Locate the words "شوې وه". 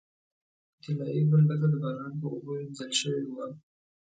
2.99-3.45